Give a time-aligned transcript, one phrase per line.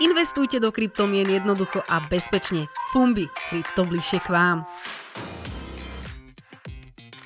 [0.00, 2.72] Investujte do kryptomien jednoducho a bezpečne.
[2.88, 4.64] Fumbi, krypto bližšie k vám.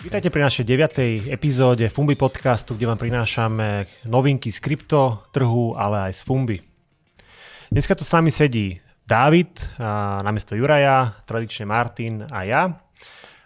[0.02, 1.30] Vítajte pri našej 9.
[1.30, 6.59] epizóde Fumbi podcastu, kde vám prinášame novinky z krypto trhu, ale aj z Fumbi.
[7.70, 9.79] Dneska tu s nami sedí Dávid,
[10.27, 12.75] namiesto Juraja, tradične Martin a ja.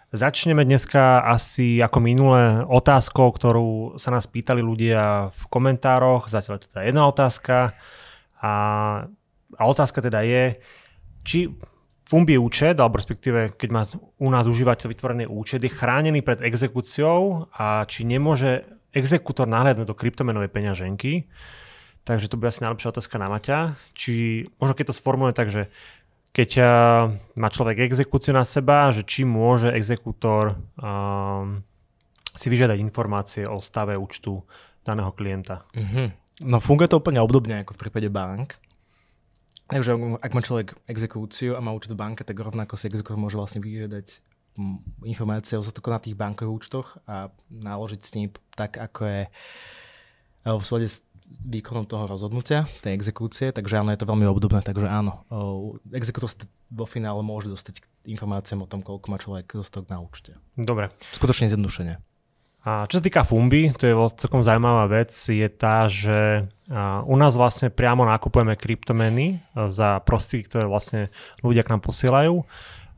[0.09, 6.33] Začneme dneska asi ako minulé otázkou, ktorú sa nás pýtali ľudia v komentároch.
[6.33, 7.77] Zatiaľ je to teda jedna otázka.
[8.41, 8.51] A,
[9.57, 10.59] a otázka teda je,
[11.25, 11.49] či
[12.09, 13.85] Fumbi účet, alebo respektíve keď má
[14.17, 19.93] u nás užívateľ vytvorený účet, je chránený pred exekúciou a či nemôže exekútor nahliadnúť do
[19.93, 21.29] kryptomenovej peňaženky.
[22.09, 23.77] Takže to bude asi najlepšia otázka na Maťa.
[23.93, 25.69] Či možno keď to sformuluje tak, že
[26.33, 26.65] keď uh,
[27.37, 31.61] má človek exekúciu na seba, že či môže exekútor um,
[32.33, 34.41] si vyžiadať informácie o stave účtu
[34.81, 35.65] daného klienta.
[35.77, 36.07] Mm-hmm.
[36.49, 38.57] No funguje to úplne obdobne ako v prípade bank.
[39.69, 43.37] Takže ak má človek exekúciu a má účet v banke, tak rovnako si exekútor môže
[43.37, 44.25] vlastne vyžiadať
[45.05, 49.21] informácie o na tých bankových účtoch a naložiť s ním tak, ako je
[50.43, 54.89] v súlade s výkonom toho rozhodnutia, tej exekúcie, takže áno, je to veľmi obdobné, takže
[54.89, 55.21] áno,
[55.93, 56.33] exekútor
[56.73, 60.33] vo finále môže dostať informáciám o tom, koľko má človek zostal na účte.
[60.57, 60.89] Dobre.
[61.13, 62.01] Skutočne zjednodušenie.
[62.65, 66.49] A čo sa týka Fumbi, to je celkom zaujímavá vec, je tá, že
[67.05, 69.41] u nás vlastne priamo nakupujeme kryptomeny
[69.73, 71.09] za prostriedky, ktoré vlastne
[71.41, 72.45] ľudia k nám posielajú.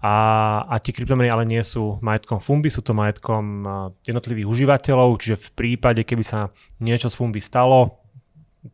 [0.02, 0.16] A,
[0.66, 3.64] a tie kryptomeny ale nie sú majetkom Fumbi, sú to majetkom
[4.02, 6.50] jednotlivých užívateľov, čiže v prípade, keby sa
[6.82, 8.01] niečo z Fumbi stalo,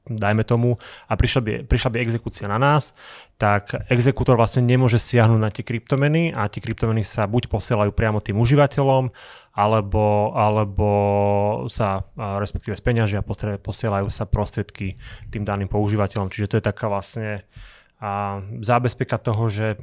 [0.08, 0.76] dajme tomu,
[1.08, 2.92] a prišla by, prišla by exekúcia na nás,
[3.40, 8.20] tak exekútor vlastne nemôže siahnuť na tie kryptomeny a tie kryptomeny sa buď posielajú priamo
[8.20, 9.10] tým užívateľom,
[9.56, 10.88] alebo, alebo
[11.72, 13.26] sa respektíve z peňažia
[13.64, 15.00] posielajú sa prostriedky
[15.32, 16.28] tým daným používateľom.
[16.28, 17.48] Čiže to je taká vlastne
[18.04, 19.80] a, zábezpeka toho, že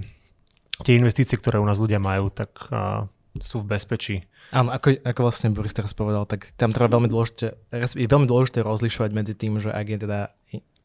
[0.85, 2.51] tie investície, ktoré u nás ľudia majú, tak
[3.43, 4.17] sú v bezpečí.
[4.55, 8.63] Áno, ako, ako vlastne Boris teraz povedal, tak tam treba veľmi dôležité, je veľmi dôležité
[8.63, 10.21] rozlišovať medzi tým, že ak je teda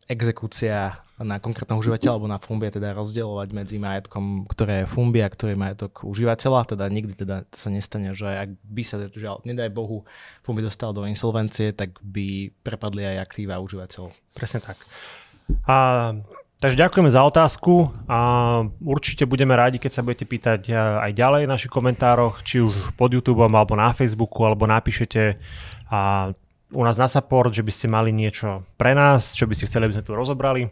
[0.09, 5.29] exekúcia na konkrétneho užívateľa alebo na Fumbi teda rozdielovať medzi majetkom, ktoré je Fumbi a
[5.29, 6.73] ktorý je majetok užívateľa.
[6.73, 10.09] Teda nikdy teda sa nestane, že ak by sa, žiaľ, nedaj Bohu,
[10.41, 14.09] Fumbi dostal do insolvencie, tak by prepadli aj aktíva užívateľov.
[14.33, 14.81] Presne tak.
[15.69, 15.77] A
[16.59, 18.19] Takže ďakujeme za otázku a
[18.83, 22.99] určite budeme rádi, keď sa budete pýtať eh, aj ďalej v našich komentároch, či už
[22.99, 25.39] pod YouTube alebo na Facebooku, alebo napíšete
[25.87, 26.29] a
[26.75, 29.87] u nás na support, že by ste mali niečo pre nás, čo by ste chceli,
[29.87, 30.67] aby sme tu rozobrali.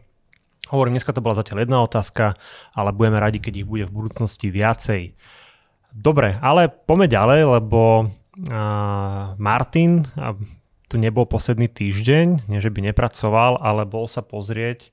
[0.67, 2.35] Hovorím, dneska to bola zatiaľ jedna otázka,
[2.75, 5.15] ale budeme radi, keď ich bude v budúcnosti viacej.
[5.95, 10.35] Dobre, ale poďme ďalej, lebo uh, Martin uh,
[10.91, 14.91] tu nebol posledný týždeň, nie že by nepracoval, ale bol sa pozrieť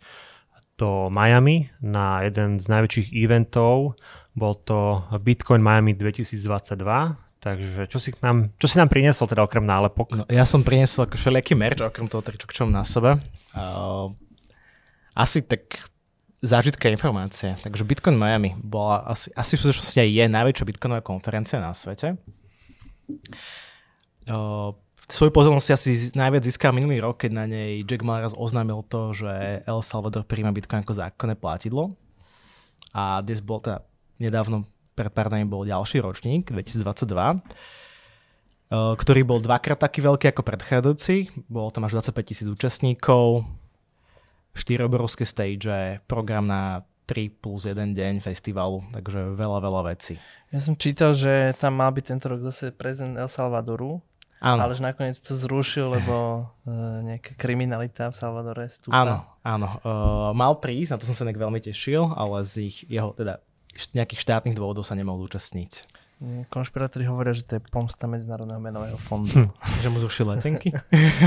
[0.74, 3.94] do Miami na jeden z najväčších eventov.
[4.34, 6.42] Bol to Bitcoin Miami 2022.
[7.38, 10.16] Takže čo si nám, čo si nám priniesol teda okrem nálepok?
[10.16, 13.20] No, ja som priniesol ako všelijaký merch, okrem toho tričok, čo mám na sebe.
[13.52, 14.16] Uh,
[15.12, 15.92] asi tak
[16.40, 17.56] zážitká informácie.
[17.60, 22.16] Takže Bitcoin Miami bola asi, asi v súčasnosti je najväčšia bitcoinová konferencia na svete.
[24.24, 24.72] Uh,
[25.08, 29.12] svoju pozornosť asi najviac získal minulý rok, keď na nej Jack Mal raz oznámil to,
[29.12, 31.92] že El Salvador príjma Bitcoin ako zákonné platidlo.
[32.94, 33.84] A dnes bol teda
[34.22, 37.42] nedávno, pred pár dní bol ďalší ročník, 2022,
[38.70, 41.46] eh, ktorý bol dvakrát taký veľký ako predchádzajúci.
[41.50, 43.44] Bolo tam až 25 tisíc účastníkov,
[44.54, 50.16] 4 obrovské stage, program na 3 plus 1 deň festivalu, takže veľa, veľa vecí.
[50.48, 54.00] Ja som čítal, že tam mal byť tento rok zase prezident El Salvadoru,
[54.44, 54.60] Áno.
[54.60, 58.92] Ale že nakoniec to zrušil, lebo uh, nejaká kriminalita v Salvadore stúpa.
[58.92, 59.68] Áno, áno.
[59.80, 63.40] Uh, mal prísť, na to som sa nejak veľmi tešil, ale z ich, jeho teda
[63.96, 65.88] nejakých štátnych dôvodov sa nemohol účastniť.
[66.52, 69.48] Konšpirátori hovoria, že to je pomsta Medzinárodného menového fondu.
[69.48, 69.80] Hm.
[69.80, 70.70] že mu zrušil letenky?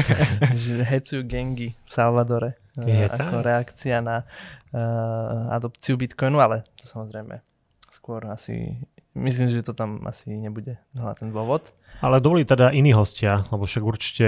[0.64, 4.30] že hecujú gengy v Salvadore uh, ako reakcia na
[4.78, 7.42] uh, adopciu Bitcoinu, ale to samozrejme
[7.90, 8.78] skôr asi
[9.18, 11.74] myslím, že to tam asi nebude na ten dôvod.
[12.00, 14.28] Ale dovolí teda iní hostia, lebo však určite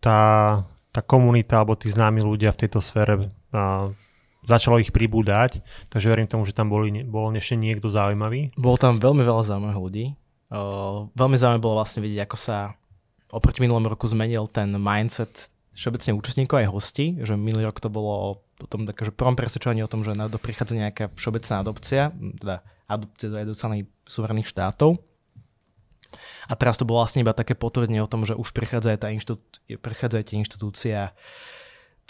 [0.00, 0.20] tá,
[0.90, 3.92] tá komunita alebo tí známi ľudia v tejto sfére a,
[4.44, 5.60] začalo ich pribúdať,
[5.92, 8.56] takže verím tomu, že tam boli, bol ešte niekto zaujímavý.
[8.56, 10.04] Bolo tam veľmi veľa zaujímavých ľudí.
[10.50, 12.74] Uh, veľmi zaujímavé bolo vlastne vidieť, ako sa
[13.30, 18.42] oproti minulému roku zmenil ten mindset všeobecne účastníkov aj hostí, že minulý rok to bolo
[18.42, 22.10] o tom také, že prvom presvedčovaní o tom, že na to prichádza nejaká všeobecná adopcia,
[22.42, 24.98] teda adopcie do jednotlivých suverených štátov.
[26.50, 29.38] A teraz to bolo vlastne iba také potvrdenie o tom, že už prechádza, tá inštitú,
[29.78, 31.14] prechádza tie inštitúcia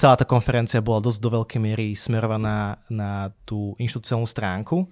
[0.00, 4.88] celá tá konferencia bola dosť do veľkej miery smerovaná na tú inštitucionálnu stránku.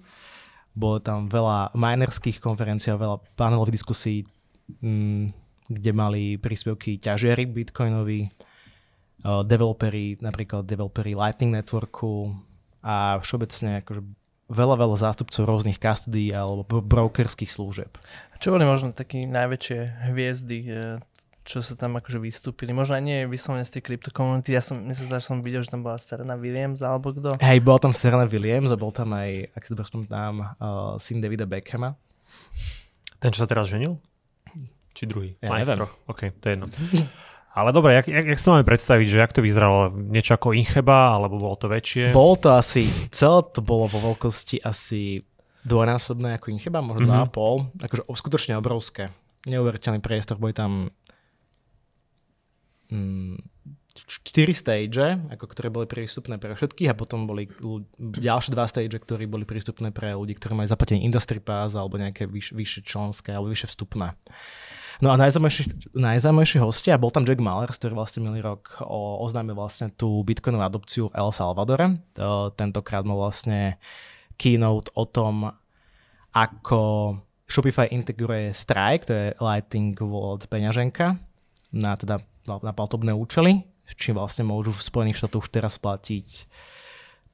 [0.77, 4.21] Bolo tam veľa minerských konferencií, veľa panelových diskusí,
[4.85, 5.33] mm,
[5.65, 8.29] kde mali príspevky ťažiari bitcoinovi,
[9.19, 12.31] developeri, napríklad developeri Lightning Networku
[12.79, 14.01] a všeobecne akože
[14.49, 17.93] veľa, veľa zástupcov rôznych custody alebo brokerských služieb.
[18.41, 20.99] Čo boli možno také najväčšie hviezdy, e,
[21.45, 22.73] čo sa tam akože vystúpili?
[22.73, 24.53] Možno aj nie vyslovene z tej kryptokomunity.
[24.53, 27.41] Ja som, myslím, že som videl, že tam bola Serena Williams alebo kto.
[27.41, 31.19] Hej, bol tam Serena Williams a bol tam aj, ak si dobre spomínam, uh, syn
[31.19, 31.97] Davida Beckhama.
[33.17, 33.97] Ten, čo sa teraz ženil?
[34.93, 35.35] Či druhý?
[35.41, 35.89] Ja neviem.
[36.05, 36.67] OK, to je jedno.
[37.59, 39.91] Ale dobre, jak, jak, jak si máme predstaviť, že jak to vyzeralo?
[39.91, 42.15] Niečo ako Incheba, alebo bolo to väčšie?
[42.15, 45.19] Bolo to asi, celé to bolo vo veľkosti asi
[45.67, 47.35] dvojnásobné ako Incheba, možno mm-hmm.
[47.35, 47.83] 2,5.
[47.83, 49.11] Akože skutočne obrovské.
[49.43, 50.87] Neuveriteľný priestor, boli tam
[52.87, 53.35] mm,
[54.07, 57.51] 4 stage, ako ktoré boli prístupné pre všetkých a potom boli
[57.99, 62.23] ďalšie dva stage, ktoré boli prístupné pre ľudí, ktorí majú zaplatený industry pass alebo nejaké
[62.23, 64.15] vyš, vyššie členské alebo vyššie vstupné.
[64.99, 68.83] No a najzaujímavejší, najzaujímavejší hostia, bol tam Jack Mallers, ktorý vlastne minulý rok
[69.23, 72.03] oznámil vlastne tú bitcoinovú adopciu v El Salvadore.
[72.19, 73.79] To, tentokrát mal vlastne
[74.35, 75.55] keynote o tom,
[76.35, 77.15] ako
[77.47, 81.15] Shopify integruje Strike, to je Lightning World peňaženka,
[81.71, 83.63] na, teda, na platobné účely,
[83.95, 86.45] čím vlastne môžu v Spojených štátoch už teraz platiť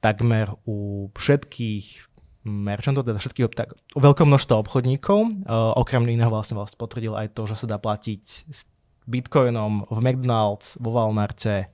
[0.05, 2.13] takmer u všetkých
[2.45, 5.49] merchantov, teda všetkých, tak, veľké množstvo obchodníkov.
[5.49, 8.69] Uh, okrem iného vlastne, vlastne potvrdil aj to, že sa dá platiť s
[9.09, 11.73] bitcoinom v McDonald's, vo Walmarte,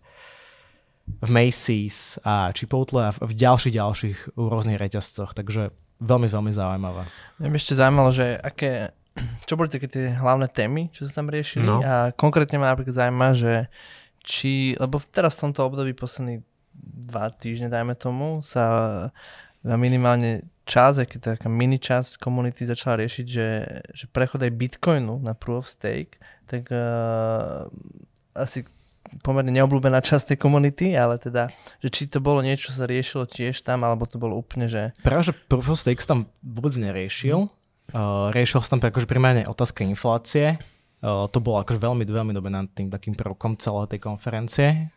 [1.19, 5.35] v Macy's a Chipotle a v ďalších ďalších rôznych reťazcoch.
[5.35, 7.03] Takže veľmi, veľmi zaujímavé.
[7.43, 8.95] Mňa by ešte zaujímalo, že aké,
[9.43, 11.83] čo boli také tie hlavné témy, čo sa tam riešili no.
[11.83, 13.67] a konkrétne ma napríklad zaujíma, že
[14.21, 16.45] či, lebo teraz v tomto období posledných
[16.81, 19.09] dva týždne, dajme tomu, sa
[19.63, 23.49] minimálne čas, aj keď taká mini časť komunity začala riešiť, že,
[23.93, 26.17] že prechod aj Bitcoinu na Proof of Stake,
[26.49, 27.67] tak uh,
[28.33, 28.65] asi
[29.19, 31.51] pomerne neobľúbená časť tej komunity, ale teda,
[31.83, 34.95] že či to bolo niečo, čo sa riešilo tiež tam, alebo to bolo úplne, že...
[35.03, 37.51] Práve, že Proof of Stake tam vôbec neriešil.
[37.51, 37.51] Mm.
[37.91, 40.55] Uh, riešil sa tam akože primárne otázka inflácie.
[41.03, 44.93] Uh, to bolo akože veľmi, veľmi dominantným takým prvkom celej tej konferencie.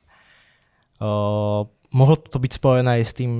[1.02, 3.32] Uh, mohlo to byť spojené aj s tým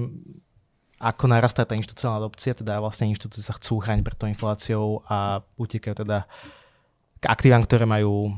[0.99, 5.43] ako narastá tá inštitucionálna adopcia, teda vlastne inštitúcie sa chcú chrániť pred tou infláciou a
[5.59, 6.25] utekajú teda
[7.19, 8.31] k aktívam, ktoré majú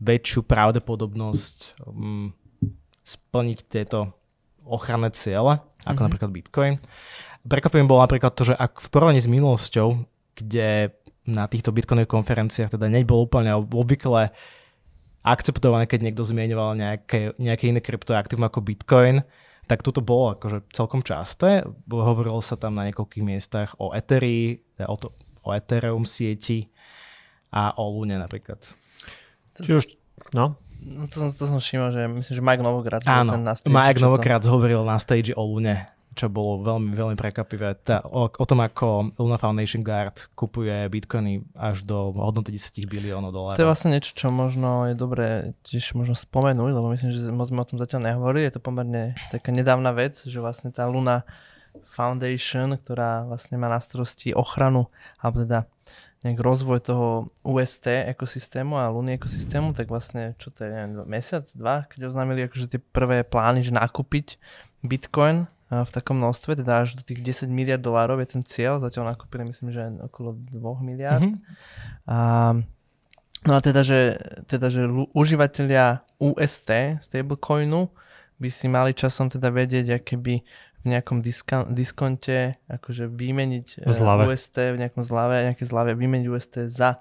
[0.00, 2.32] väčšiu pravdepodobnosť um,
[3.04, 4.14] splniť tieto
[4.64, 6.04] ochranné ciele, ako mm-hmm.
[6.06, 6.74] napríklad Bitcoin.
[7.44, 10.04] Prekvapím bolo napríklad to, že ak v porovnaní s minulosťou,
[10.36, 10.92] kde
[11.28, 14.32] na týchto Bitcoinových konferenciách teda nebolo úplne obvykle
[15.20, 19.20] akceptované, keď niekto zmienoval nejaké, nejaké iné kryptoaktívum ako Bitcoin,
[19.70, 21.62] tak toto bolo akože celkom časté.
[21.86, 25.14] Hovorilo sa tam na niekoľkých miestach o Ethereum, teda o, to,
[25.46, 26.66] o Ethereum sieti
[27.54, 28.58] a o Lune napríklad.
[29.62, 29.84] Či už,
[30.34, 30.58] no.
[30.80, 33.70] No to som, to som všimol, že myslím, že Mike Novogratz Áno, ten na stage.
[33.70, 34.50] Mike Novogratz to...
[34.50, 37.78] hovoril na stage o Lune čo bolo veľmi, veľmi prekvapivé.
[37.86, 43.30] Tá, o, o tom, ako Luna Foundation Guard kupuje bitcoiny až do hodnoty 10 biliónov
[43.30, 43.58] dolárov.
[43.58, 47.46] To je vlastne niečo, čo možno je dobré tiež možno spomenúť, lebo myslím, že moc
[47.46, 48.50] sme o tom zatiaľ nehovorili.
[48.50, 51.22] Je to pomerne taká nedávna vec, že vlastne tá Luna
[51.86, 54.90] Foundation, ktorá vlastne má na starosti ochranu,
[55.22, 55.70] alebo teda
[56.20, 61.48] nejak rozvoj toho UST ekosystému a Luny ekosystému, tak vlastne, čo to je, neviem, mesiac,
[61.56, 64.36] dva, keď oznámili akože tie prvé plány, že nakúpiť
[64.84, 69.14] Bitcoin v takom množstve, teda až do tých 10 miliard dolárov je ten cieľ, zatiaľ
[69.14, 71.30] nakúpili myslím, že okolo 2 miliard.
[71.30, 72.10] Mm-hmm.
[72.10, 72.18] A,
[73.46, 74.18] no a teda, že,
[74.50, 77.86] teda, že užívateľia UST, stablecoinu,
[78.42, 80.42] by si mali časom teda vedieť, aké by
[80.80, 84.26] v nejakom diska, diskonte akože vymeniť e, zlave.
[84.26, 86.98] UST v nejakom zlave, nejaké zlave vymeniť UST za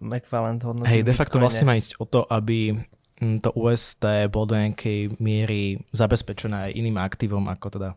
[0.00, 2.82] ekvivalent hodnoty Hej, de facto vlastne má ísť o to, aby
[3.20, 7.90] to UST bolo do nejakej miery zabezpečené aj iným aktívom ako teda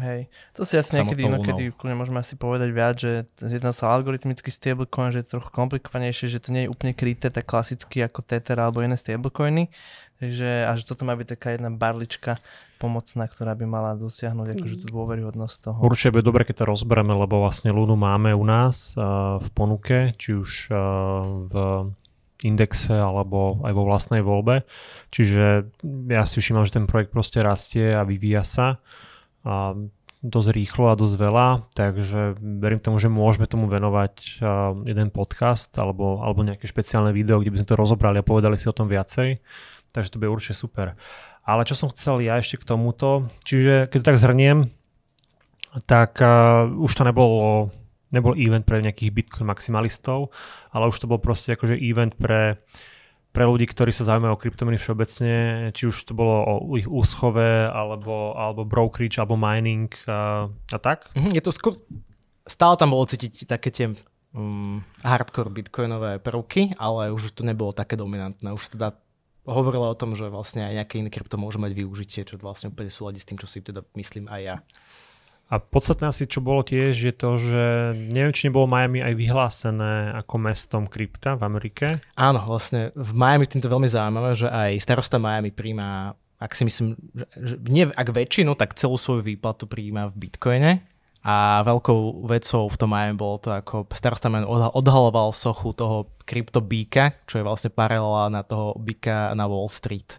[0.00, 4.48] Hej, to si asi niekedy, inokedy kľudne môžeme asi povedať viac, že jedná sa algoritmický
[4.48, 8.56] stablecoin, že je trochu komplikovanejšie, že to nie je úplne kryté tak klasicky ako Tether
[8.56, 9.68] alebo iné stablecoiny.
[10.16, 12.40] Takže až toto má byť taká jedna barlička
[12.80, 15.78] pomocná, ktorá by mala dosiahnuť akože tú dôveryhodnosť toho.
[15.84, 20.16] Určite bude dobre, keď to rozbereme, lebo vlastne Lunu máme u nás uh, v ponuke,
[20.16, 20.78] či už uh,
[21.52, 21.54] v
[22.44, 24.66] indexe alebo aj vo vlastnej voľbe.
[25.14, 25.72] Čiže
[26.10, 28.66] ja si všímam, že ten projekt proste rastie a vyvíja sa
[29.42, 29.74] a
[30.22, 34.38] dosť rýchlo a dosť veľa, takže verím tomu, že môžeme tomu venovať
[34.86, 38.70] jeden podcast alebo, alebo nejaké špeciálne video, kde by sme to rozobrali a povedali si
[38.70, 39.42] o tom viacej.
[39.90, 40.94] Takže to bude určite super.
[41.42, 44.70] Ale čo som chcel ja ešte k tomuto, čiže keď to tak zhrniem,
[45.90, 47.74] tak uh, už to nebolo,
[48.12, 50.30] nebol event pre nejakých Bitcoin maximalistov,
[50.70, 52.60] ale už to bol proste akože event pre,
[53.32, 55.34] pre ľudí, ktorí sa zaujímajú o kryptomeny všeobecne,
[55.72, 61.08] či už to bolo o ich úschove, alebo, alebo brokerage, alebo mining a, a tak.
[61.16, 61.80] Mhm, je to skôr,
[62.44, 63.86] stále tam bolo cítiť také tie
[64.36, 68.52] um, hardcore bitcoinové prvky, ale už to nebolo také dominantné.
[68.52, 69.00] Už teda
[69.48, 72.92] hovorila o tom, že vlastne aj nejaké iné krypto môže mať využitie, čo vlastne úplne
[72.92, 74.56] súladí s tým, čo si teda myslím aj ja.
[75.52, 80.16] A podstatné asi, čo bolo tiež, je to, že neviem, či nebolo Miami aj vyhlásené
[80.24, 82.00] ako mestom krypta v Amerike.
[82.16, 86.96] Áno, vlastne v Miami týmto veľmi zaujímavé, že aj starosta Miami príjma, ak si myslím,
[87.36, 90.72] že, nie ak väčšinu, tak celú svoju výplatu príjma v bitcoine.
[91.20, 97.12] A veľkou vecou v tom Miami bolo to, ako starosta Miami odhaloval sochu toho kryptobíka,
[97.28, 100.16] čo je vlastne paralela na toho bíka na Wall Street.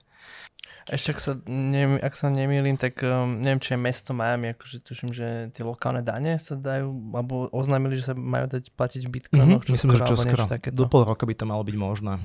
[0.84, 4.84] Ešte ak sa, neviem, ak sa nemýlim, tak um, neviem, či je mesto Miami, akože
[4.84, 9.12] tuším, že tie lokálne dane sa dajú, alebo oznámili, že sa majú dať platiť v
[9.16, 9.64] bitcoinoch.
[9.64, 10.44] Mm-hmm, myslím, že čo skoro.
[10.76, 12.20] Do pol roka by to malo byť možné.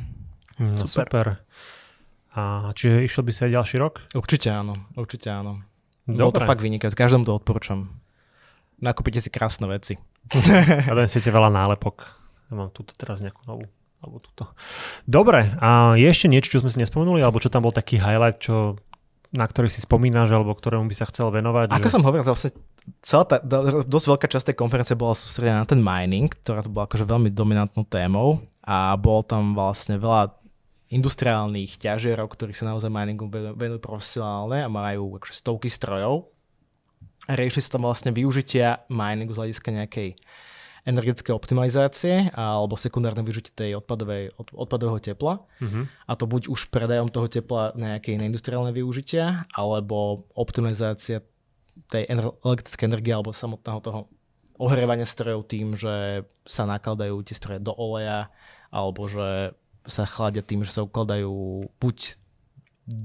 [0.58, 1.06] Mm, super.
[1.06, 1.26] super.
[2.34, 3.94] A čiže išlo by sa aj ďalší rok?
[4.14, 5.62] Určite áno, určite áno.
[6.06, 6.18] Dobre.
[6.18, 7.94] Bolo to fakt vynikajúce, každému to odporúčam.
[8.82, 9.98] Nakúpite si krásne veci.
[10.88, 12.10] a donesete veľa nálepok.
[12.50, 13.64] Ja mám túto teraz nejakú novú.
[13.98, 14.54] Alebo tuto.
[15.04, 18.38] Dobre, a je ešte niečo, čo sme si nespomenuli, alebo čo tam bol taký highlight,
[18.38, 18.78] čo,
[19.34, 21.74] na ktorý si spomínaš, alebo ktorému by sa chcel venovať?
[21.74, 21.94] Ako že...
[21.98, 22.54] som hovoril, vlastne
[23.02, 23.36] celá tá,
[23.84, 27.34] dosť veľká časť tej konferencie bola sústredená na ten mining, ktorá to bola akože veľmi
[27.34, 30.38] dominantnou témou a bolo tam vlastne veľa
[30.88, 36.32] industriálnych ťažierov, ktorí sa naozaj miningu venujú profesionálne a majú akože stovky strojov.
[37.28, 40.16] A riešili sa tam vlastne využitia miningu z hľadiska nejakej
[40.86, 45.42] energetické optimalizácie alebo sekundárne využitie tej odpadovej, od, odpadového tepla.
[45.58, 45.90] Uh-huh.
[46.06, 51.24] A to buď už predajom toho tepla na nejaké iné industriálne využitia, alebo optimalizácia
[51.90, 54.00] tej ener- elektrické energie alebo samotného toho
[54.58, 58.26] ohrievania strojov tým, že sa nakladajú tie stroje do oleja,
[58.74, 59.54] alebo že
[59.86, 62.18] sa chladia tým, že sa ukladajú buď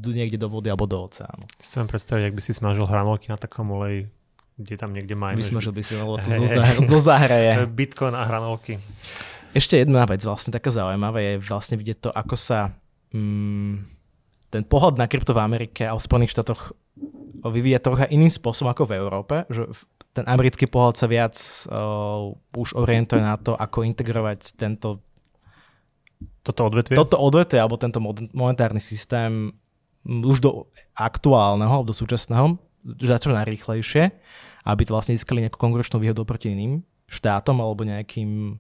[0.10, 1.46] niekde do vody alebo do oceánu.
[1.60, 4.10] Chcem predstaviť, ak by si smažil hranolky na takom oleji
[4.58, 5.40] kde tam niekde majú.
[5.40, 7.66] Vysmažil by si, lebo to zo, zah- zo zahraje.
[7.80, 8.78] Bitcoin a hranolky.
[9.54, 12.74] Ešte jedna vec, vlastne taká zaujímavá, je vlastne vidieť to, ako sa
[13.14, 13.86] mm,
[14.50, 16.74] ten pohľad na krypto v Amerike a v Spojených štátoch
[17.44, 19.70] vyvíja trocha iným spôsobom ako v Európe, že
[20.14, 21.36] ten americký pohľad sa viac
[21.70, 25.02] uh, už orientuje na to, ako integrovať tento
[26.44, 26.96] toto odvetvie?
[27.00, 28.04] Toto odvetvie, alebo tento
[28.36, 29.52] monetárny systém
[30.04, 30.52] už do
[30.92, 34.04] aktuálneho, do súčasného, za čo najrýchlejšie,
[34.68, 38.58] aby to vlastne získali nejakú konkurenčnú výhodu proti iným štátom alebo nejakým,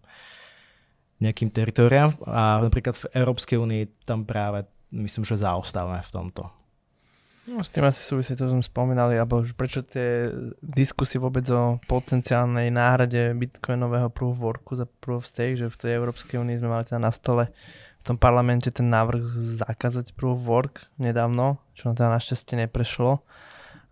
[1.23, 2.09] nejakým teritoriám.
[2.27, 6.43] A napríklad v Európskej únii tam práve myslím, že zaostávame v tomto.
[7.43, 10.31] No, s tým asi súvisí to, čo sme spomínali, alebo prečo tie
[10.63, 15.75] diskusie vôbec o potenciálnej náhrade bitcoinového proof of worku za proof of stake, že v
[15.75, 17.51] tej Európskej únii sme mali teda na stole
[17.99, 19.27] v tom parlamente ten návrh
[19.59, 23.19] zakázať proof of work nedávno, čo nám teda našťastie neprešlo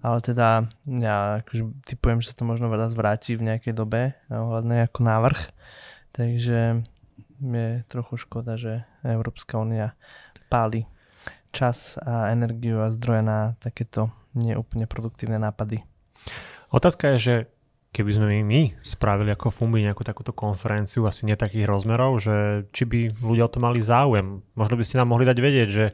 [0.02, 4.90] ale teda ja akože typujem, že sa to možno raz vráti v nejakej dobe ohľadne
[4.90, 5.40] ako návrh,
[6.14, 6.86] takže
[7.42, 9.98] je trochu škoda, že Európska únia
[10.50, 10.86] páli
[11.50, 15.84] čas a energiu a zdroje na takéto neúplne produktívne nápady.
[16.72, 17.36] Otázka je, že
[17.92, 22.88] keby sme my spravili ako Fumbi nejakú takúto konferenciu, asi nie takých rozmerov, že či
[22.88, 24.40] by ľudia o to mali záujem.
[24.56, 25.86] Možno by ste nám mohli dať vedieť, že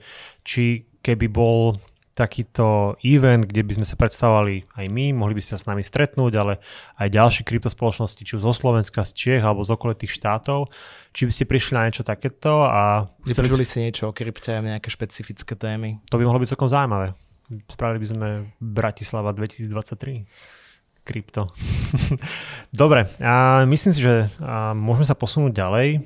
[0.45, 1.81] či keby bol
[2.17, 5.85] takýto event, kde by sme sa predstavovali aj my, mohli by ste sa s nami
[5.85, 6.57] stretnúť, ale
[6.97, 10.73] aj ďalšie kryptospoločnosti, či už zo Slovenska, z Čiech alebo z okolitých štátov,
[11.13, 13.05] či by ste prišli na niečo takéto a...
[13.21, 16.01] Vypočuli si niečo o krypte a nejaké špecifické témy?
[16.09, 17.13] To by mohlo byť celkom zaujímavé.
[17.69, 20.25] Spravili by sme Bratislava 2023
[21.07, 21.47] krypto.
[22.83, 24.27] Dobre, a myslím si, že
[24.75, 26.03] môžeme sa posunúť ďalej.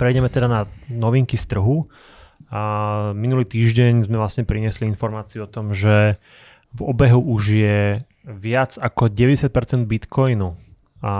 [0.00, 1.90] Prejdeme teda na novinky z trhu.
[2.48, 2.60] A
[3.12, 6.16] minulý týždeň sme vlastne priniesli informáciu o tom, že
[6.72, 7.80] v obehu už je
[8.24, 9.50] viac ako 90%
[9.88, 10.56] bitcoinu.
[11.02, 11.12] A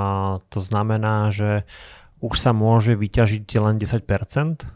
[0.49, 1.69] to znamená, že
[2.19, 4.67] už sa môže vyťažiť len 10%?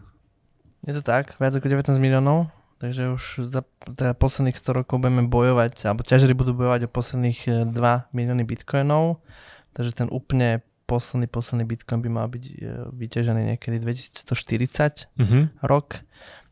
[0.83, 2.51] Je to tak, viac ako 19 miliónov,
[2.83, 7.71] takže už za teda posledných 100 rokov budeme bojovať, alebo ťažeri budú bojovať o posledných
[7.71, 9.23] 2 e, milióny bitcoinov,
[9.79, 12.53] takže ten úplne posledný, posledný bitcoin by mal byť e,
[12.93, 15.43] vyťažený niekedy 2140 mm-hmm.
[15.65, 16.05] rok.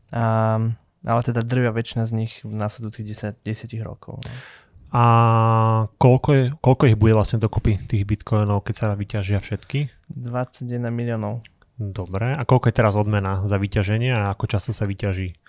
[0.09, 0.57] A,
[1.05, 4.17] ale teda drvia väčšina z nich v následujúcich 10, 10 rokov.
[4.25, 4.33] No.
[4.91, 5.03] A
[5.95, 9.87] koľko, je, koľko ich bude vlastne dokopy tých bitcoinov, keď sa vyťažia všetky?
[10.11, 11.45] 21 miliónov.
[11.79, 12.35] Dobre.
[12.35, 15.39] A koľko je teraz odmena za vyťaženie a ako často sa vyťaží?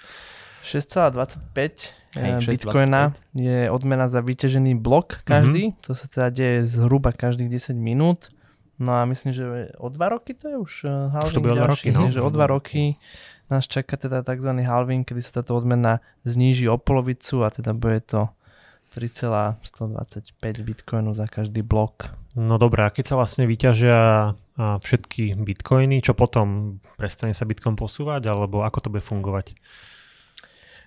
[0.62, 5.74] 6,25 hey, bitcoina je odmena za vyťažený blok každý.
[5.74, 5.84] Mm-hmm.
[5.84, 8.30] To sa teda deje zhruba každých 10 minút.
[8.78, 9.44] No a myslím, že
[9.78, 10.72] o dva roky to je už
[11.12, 12.10] halving už to ďalší, roky, no.
[12.10, 12.96] že o dva roky
[13.52, 14.48] nás čaká teda tzv.
[14.64, 18.32] halving, kedy sa táto odmena zníži o polovicu a teda bude to
[18.96, 22.12] 3,125 bitcoinu za každý blok.
[22.36, 28.28] No dobré, a keď sa vlastne vyťažia všetky bitcoiny, čo potom prestane sa bitcoin posúvať,
[28.28, 29.56] alebo ako to bude fungovať?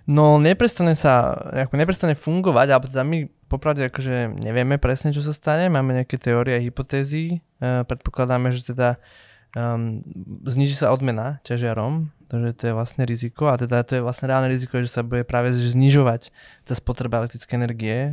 [0.06, 1.34] No neprestane sa,
[1.66, 3.18] ako neprestane fungovať, ale teda my
[3.50, 8.70] popravde akože nevieme presne, čo sa stane, máme nejaké teórie a hypotézy, e, predpokladáme, že
[8.74, 9.02] teda
[9.56, 10.04] um,
[10.44, 13.48] zniží sa odmena ťažiarom, takže to je vlastne riziko.
[13.48, 16.30] A teda to je vlastne reálne riziko, že sa bude práve znižovať
[16.68, 18.12] tá spotreba elektrické energie,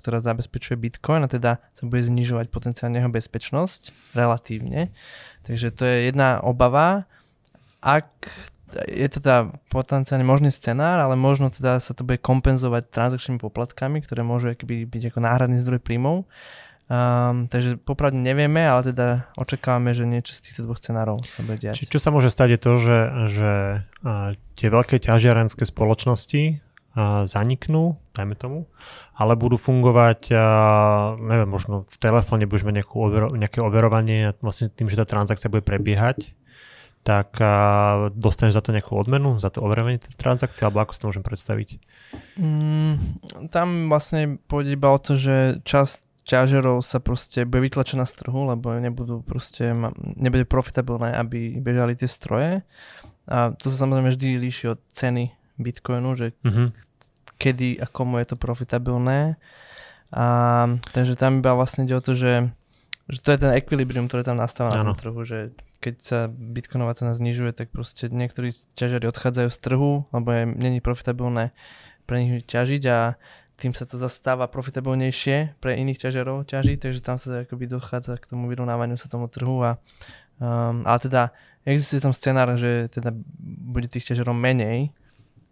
[0.00, 1.22] ktorá zabezpečuje Bitcoin.
[1.26, 4.94] A teda sa bude znižovať potenciálne jeho bezpečnosť relatívne.
[5.44, 7.04] Takže to je jedna obava.
[7.78, 8.26] Ak
[8.88, 14.04] je to teda potenciálne možný scenár, ale možno teda sa to bude kompenzovať transakčnými poplatkami,
[14.04, 16.28] ktoré môžu byť ako náhradný zdroj príjmov.
[16.88, 21.60] Um, takže popravde nevieme, ale teda očakávame, že niečo z týchto dvoch scenárov sa bude
[21.60, 21.84] diať.
[21.84, 22.98] Či, čo sa môže stať je to, že,
[23.28, 23.52] že
[23.84, 28.64] uh, tie veľké ťažiarenské spoločnosti uh, zaniknú, dajme tomu,
[29.20, 34.72] ale budú fungovať, uh, neviem, možno v telefóne budeš mať nejakú overo, nejaké overovanie vlastne
[34.72, 36.32] tým, že tá transakcia bude prebiehať,
[37.08, 41.00] tak uh, dostaneš za to nejakú odmenu, za to overovanie tej transakcie, alebo ako si
[41.00, 41.68] to môžem predstaviť?
[42.36, 48.20] Mm, tam vlastne pôjde iba o to, že časť ťažerov sa proste bude vytlačená z
[48.20, 49.72] trhu, lebo nebudú proste,
[50.20, 52.60] nebude profitabilné, aby bežali tie stroje.
[53.24, 56.68] A to sa samozrejme vždy líši od ceny Bitcoinu, že mm-hmm.
[57.40, 59.40] kedy a komu je to profitabilné.
[60.12, 60.24] A,
[60.92, 62.52] takže tam iba vlastne ide o to, že,
[63.08, 67.14] že to je ten ekvilibrium, ktoré tam nastáva na trhu, že keď sa bitcoinová cena
[67.14, 71.54] znižuje, tak proste niektorí ťažiari odchádzajú z trhu, lebo je, není profitabilné
[72.08, 73.14] pre nich ťažiť a
[73.58, 78.30] tým sa to zastáva profitabilnejšie pre iných ťažerov ťaží, takže tam sa akoby dochádza k
[78.30, 79.82] tomu vyrovnávaniu sa tomu trhu a
[80.38, 81.22] um, ale teda
[81.66, 83.10] existuje tam scenár, že teda
[83.66, 84.94] bude tých ťažerov menej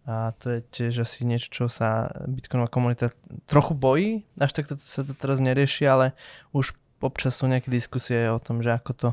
[0.07, 3.11] a to je tiež asi niečo, čo sa Bitcoinová komunita
[3.51, 6.15] trochu bojí, až tak to sa to teraz nerieši, ale
[6.55, 9.09] už občas sú nejaké diskusie o tom, že ako to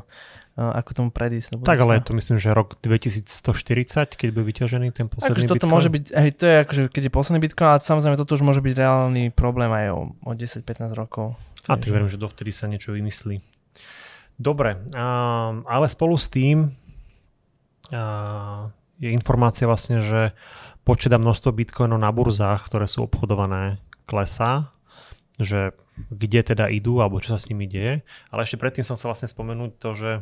[0.54, 1.58] ako tomu predísť.
[1.66, 5.74] Tak ale to myslím, že rok 2140, keď bude vyťažený ten posledný akože toto Bitcoin.
[5.74, 8.62] môže byť, hej, to je akože, keď je posledný Bitcoin, ale samozrejme toto už môže
[8.62, 11.34] byť reálny problém aj o, o 10-15 rokov.
[11.66, 13.42] A ty verím, že dovtedy sa niečo vymyslí.
[14.38, 16.70] Dobre, um, ale spolu s tým
[17.90, 18.70] uh,
[19.02, 20.38] je informácia vlastne, že
[20.86, 24.70] počet a množstvo bitcoinov na burzách, ktoré sú obchodované, klesá,
[25.42, 25.74] že
[26.10, 28.02] kde teda idú alebo čo sa s nimi deje.
[28.30, 30.12] Ale ešte predtým som chcel vlastne spomenúť to, že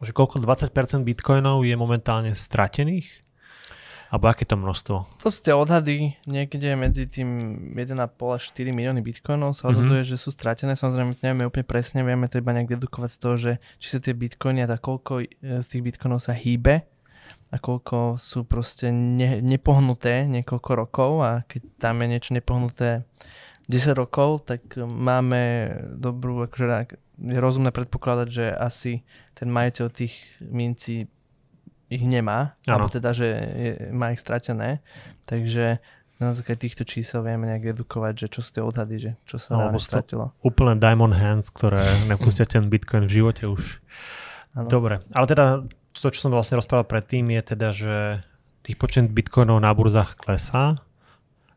[0.00, 3.04] že koľko 20% bitcoinov je momentálne stratených?
[4.10, 5.22] Alebo aké to množstvo?
[5.22, 7.30] To sú tie odhady, niekde medzi tým
[7.78, 7.94] 1,5
[8.34, 10.18] až 4 milióny bitcoinov sa odhaduje, mm-hmm.
[10.18, 10.74] že sú stratené.
[10.74, 14.02] Samozrejme, to nevieme úplne presne, vieme to iba nejak dedukovať z toho, že či sa
[14.02, 15.26] tie bitcoiny a koľko e,
[15.62, 16.82] z tých bitcoinov sa hýbe
[17.54, 23.06] a koľko sú proste ne, nepohnuté niekoľko rokov a keď tam je niečo nepohnuté
[23.70, 26.66] 10 rokov, tak máme dobrú akože
[27.20, 29.06] je rozumné predpokladať, že asi
[29.36, 31.06] ten majiteľ tých mincí
[31.90, 32.70] ich nemá, ano.
[32.74, 34.80] alebo teda, že je, má ich stratené.
[35.26, 35.82] Takže
[36.22, 39.56] na základe týchto čísel vieme nejak edukovať, že čo sú tie odhady, že čo sa
[39.56, 40.36] no, stratilo.
[40.44, 43.82] Úplne diamond hands, ktoré nepustia ten bitcoin v živote už.
[44.54, 44.66] Ano.
[44.66, 47.96] Dobre, ale teda to, čo som vlastne rozprával predtým, je teda, že
[48.66, 50.78] tých počet bitcoinov na burzách klesá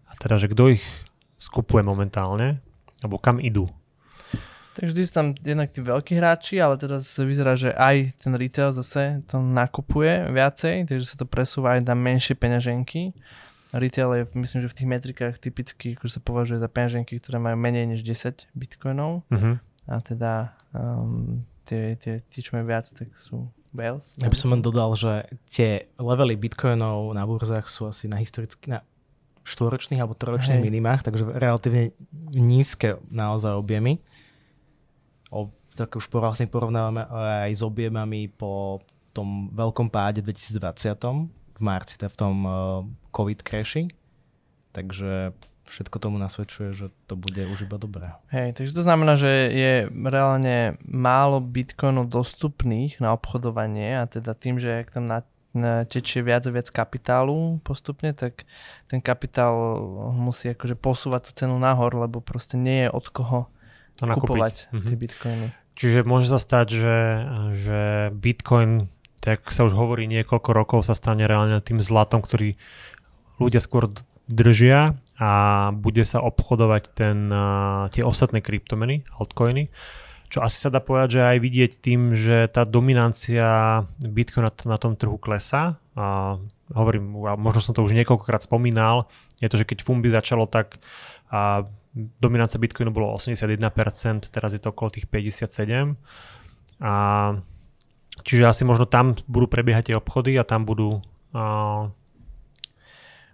[0.10, 0.86] a teda, že kto ich
[1.44, 2.64] skupuje momentálne,
[3.04, 3.68] alebo kam idú.
[4.74, 8.74] Takže vždy sú tam jednak tí veľkí hráči, ale teraz vyzerá, že aj ten retail
[8.74, 13.14] zase to nakupuje viacej, takže sa to presúva aj na menšie peňaženky.
[13.70, 17.58] Retail je, myslím, že v tých metrikách typicky akože sa považuje za peňaženky, ktoré majú
[17.58, 19.26] menej než 10 bitcoinov.
[19.30, 19.62] Uh-huh.
[19.90, 24.14] A teda um, tie, tie, tie, čo majú viac, tak sú whales.
[24.22, 28.70] Ja by som len dodal, že tie levely bitcoinov na burzách sú asi na historicky,
[28.70, 28.86] na
[29.44, 31.92] štvoročných alebo trojročných minimách, takže relatívne
[32.32, 34.00] nízke naozaj objemy
[35.34, 37.10] o, tak už vlastne porovnávame
[37.50, 38.86] aj s objemami po
[39.18, 42.54] tom veľkom páde 2020 v marci, teda v tom uh,
[43.14, 43.90] COVID crashi.
[44.74, 45.34] Takže
[45.70, 48.14] všetko tomu nasvedčuje, že to bude už iba dobré.
[48.34, 54.58] Hej, takže to znamená, že je reálne málo bitcoinov dostupných na obchodovanie a teda tým,
[54.58, 55.22] že ak tam na
[55.86, 58.50] tečie viac a viac kapitálu postupne, tak
[58.90, 59.54] ten kapitál
[60.18, 63.40] musí akože posúvať tú cenu nahor, lebo proste nie je od koho
[63.96, 64.88] to kupovať mm-hmm.
[64.90, 65.48] tie bitcoiny.
[65.74, 66.98] Čiže môže sa stať, že,
[67.66, 67.80] že
[68.14, 72.62] Bitcoin, tak sa už hovorí niekoľko rokov, sa stane reálne tým zlatom, ktorý
[73.42, 73.90] ľudia skôr
[74.30, 75.32] držia a
[75.74, 77.18] bude sa obchodovať ten,
[77.90, 79.74] tie ostatné kryptomeny, altcoiny,
[80.34, 84.98] čo asi sa dá povedať, že aj vidieť tým, že tá dominancia Bitcoin na, tom
[84.98, 85.78] trhu klesá.
[85.94, 86.42] A
[86.74, 89.06] hovorím, možno som to už niekoľkokrát spomínal,
[89.38, 90.82] je to, že keď Fumbi začalo, tak
[91.30, 91.70] a
[92.18, 93.62] dominancia Bitcoinu bolo 81%,
[94.34, 96.02] teraz je to okolo tých 57%.
[96.82, 97.38] A,
[98.26, 100.98] čiže asi možno tam budú prebiehať tie obchody a tam budú
[101.38, 101.94] a,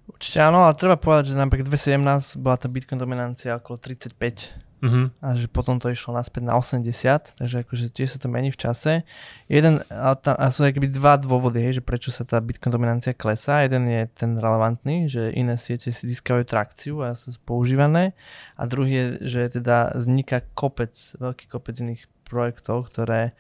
[0.10, 5.12] Určite áno, ale treba povedať, že napríklad 2017 bola tá Bitcoin dominancia okolo 35 Uh-huh.
[5.20, 8.60] A že potom to išlo naspäť na 80, takže akože tiež sa to mení v
[8.60, 9.04] čase.
[9.52, 13.12] Jeden, a, tam, a sú akby dva dôvody, hej, že prečo sa tá Bitcoin dominancia
[13.12, 13.68] klesá.
[13.68, 18.16] Jeden je ten relevantný, že iné siete si získajú trakciu a sú používané.
[18.56, 23.36] A druhý je, že teda vzniká kopec, veľký kopec iných projektov, ktoré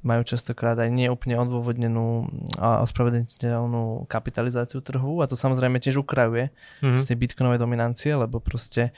[0.00, 7.00] majú častokrát aj neúplne odôvodnenú a ospravedlniteľnú kapitalizáciu trhu a to samozrejme tiež ukrajuje mm-hmm.
[7.02, 8.94] z tej bitcoinovej dominancie, lebo proste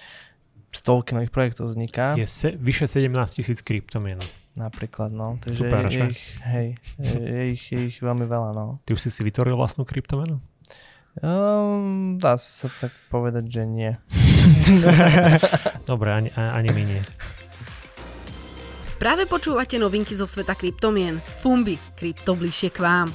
[0.72, 2.16] stovky nových projektov vzniká.
[2.16, 4.18] Je se, vyše 17 tisíc kryptomien.
[4.56, 5.40] Napríklad, no.
[5.40, 6.68] Takže Super, je, je, ich, hej,
[7.00, 8.85] je, ich, je ich veľmi veľa, no.
[8.85, 10.44] Ty už si si vytvoril vlastnú kryptomenu?
[11.20, 13.92] Um, dá sa tak povedať, že nie.
[15.90, 17.02] Dobre, ani, ani my nie.
[19.00, 21.20] Práve počúvate novinky zo sveta kryptomien.
[21.40, 23.08] Fumbi, krypto bližšie k vám.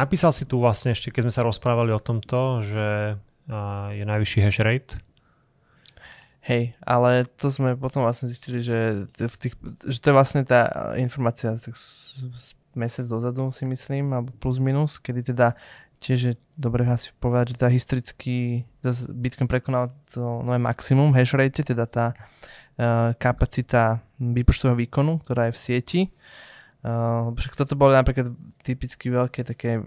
[0.00, 3.16] Napísal si tu vlastne ešte, keď sme sa rozprávali o tomto, že
[3.96, 5.00] je najvyšší hash rate
[6.48, 9.52] Hej, ale to sme potom vlastne zistili, že, v tých,
[9.84, 11.76] že to je vlastne tá informácia tak
[12.72, 15.52] mesiac dozadu si myslím, alebo plus minus, kedy teda
[16.00, 18.64] tiež je dobre asi povedať, že tá historicky
[19.12, 25.52] Bitcoin prekonal to nové maximum hash rate, teda tá uh, kapacita výpočtového výkonu, ktorá je
[25.52, 26.00] v sieti.
[26.80, 28.32] Uh, však toto boli napríklad
[28.64, 29.84] typicky veľké také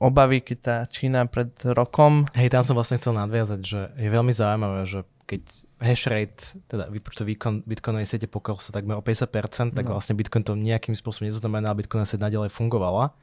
[0.00, 2.24] obavy, keď tá Čína pred rokom...
[2.32, 6.90] Hej, tam som vlastne chcel nadviazať, že je veľmi zaujímavé, že keď hash rate, teda
[6.90, 8.26] výpočtový výkon bitcoinovej siete
[8.58, 9.94] sa takmer o 50%, tak no.
[9.94, 13.14] vlastne Bitcoin to nejakým spôsobom nezaznamená, Bitcoin sa naďalej fungovala.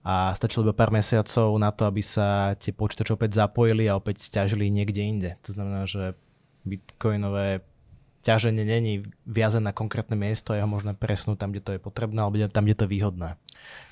[0.00, 4.32] A stačilo by pár mesiacov na to, aby sa tie počítače opäť zapojili a opäť
[4.32, 5.30] ťažili niekde inde.
[5.44, 6.16] To znamená, že
[6.64, 7.60] bitcoinové
[8.24, 11.80] ťaženie není viazené na konkrétne miesto a je ho možné presnúť tam, kde to je
[11.80, 13.36] potrebné, alebo tam, kde to je výhodné.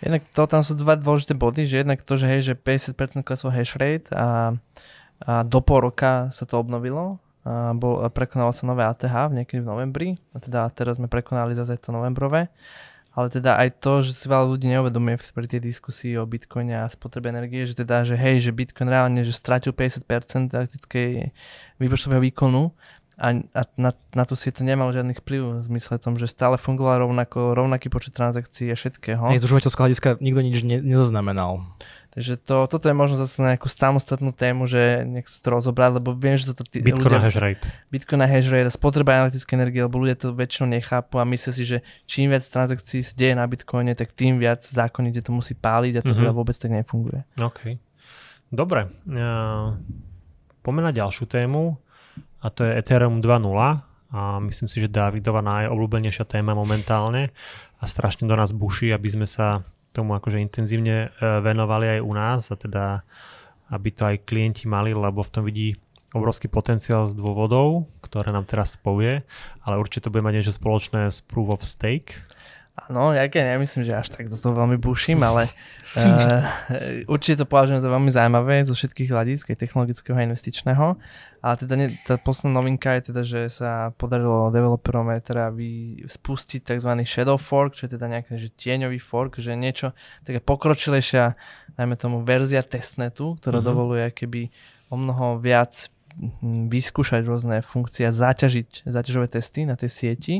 [0.00, 3.52] Jednak to, tam sú dva dôležité body, že jednak to, že, hej, že 50% klesol
[3.52, 4.56] hash rate a,
[5.24, 7.20] a do pol roka sa to obnovilo
[7.76, 11.80] bol, prekonalo sa nové ATH v niekedy v novembri, a teda teraz sme prekonali zase
[11.80, 12.52] to novembrové,
[13.18, 16.87] ale teda aj to, že si veľa ľudí neuvedomuje pri tej diskusii o Bitcoine a
[16.87, 21.34] spotrebe energie, že teda, že hej, že Bitcoin reálne, že stratil 50% elektrickej
[21.82, 22.70] výpočtového výkonu
[23.18, 26.54] a, a na, na tú si to nemalo žiadny vplyv v zmysle tom, že stále
[26.54, 29.26] fungoval rovnako, rovnaký počet transakcií a všetkého.
[29.26, 31.66] Nie, z užívateľského hľadiska nikto nič ne, nezaznamenal.
[32.14, 35.98] Takže to, toto je možno zase na nejakú samostatnú tému, že nech sa to rozobrať,
[35.98, 37.66] lebo viem, že toto tí, Bitcoin ľudia, hash rate.
[37.90, 41.52] Bitcoin na hash rate a spotreba analytickej energie, lebo ľudia to väčšinou nechápu a myslia
[41.52, 45.59] si, že čím viac transakcií sa deje na Bitcoine, tak tým viac zákonite to musí
[45.59, 46.18] páliť a to mm-hmm.
[46.22, 47.26] teda vôbec tak nefunguje.
[47.35, 47.83] OK.
[48.48, 48.88] Dobre.
[49.04, 49.74] Uh,
[50.62, 51.76] poďme na ďalšiu tému
[52.38, 57.35] a to je Ethereum 2.0 a myslím si, že Davidova najobľúbenejšia téma momentálne
[57.79, 62.12] a strašne do nás buší, aby sme sa tomu akože intenzívne e, venovali aj u
[62.14, 63.03] nás a teda
[63.68, 65.77] aby to aj klienti mali, lebo v tom vidí
[66.16, 69.29] obrovský potenciál z dôvodov, ktoré nám teraz povie,
[69.61, 72.16] ale určite to bude mať niečo spoločné s Proof of Stake.
[72.86, 75.50] Áno, ja keď nemyslím, že až tak do toho veľmi buším, ale
[75.98, 76.46] uh,
[77.12, 80.86] určite to považujem za veľmi zaujímavé zo všetkých hľadisk, aj technologického a investičného.
[81.42, 86.62] Ale teda ne, tá posledná novinka je teda, že sa podarilo developerom teda vy spustiť
[86.74, 86.90] tzv.
[87.02, 89.90] shadow fork, čo je teda nejaký že tieňový fork, že niečo
[90.22, 91.34] také pokročilejšia,
[91.74, 93.68] najmä tomu verzia testnetu, ktorá uh-huh.
[93.70, 94.50] dovoluje keby
[94.90, 95.90] o mnoho viac
[96.42, 100.34] vyskúšať rôzne funkcie a zaťažiť záťažové testy na tej sieti